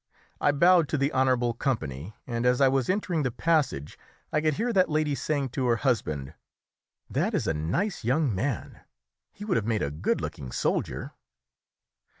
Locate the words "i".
0.39-0.51, 2.59-2.67, 4.33-4.41